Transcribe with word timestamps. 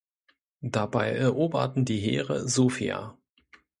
Dabei 0.65 1.11
eroberten 1.11 1.85
die 1.85 1.99
Heere 1.99 2.47
Sofia. 2.49 3.19